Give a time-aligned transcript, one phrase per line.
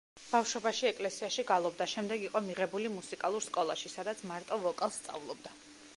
[0.27, 5.59] ბავშვობაში ეკლესიაში გალობდა, შემდეგ იყო მიღებული მუსიკალურ სკოლაში, სადაც მარტო ვოკალს სწავლობდა.